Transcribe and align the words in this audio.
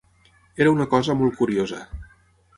Era 0.65 0.71
una 0.77 0.87
cosa 0.95 1.17
molt 1.21 1.39
curiosa 1.43 1.85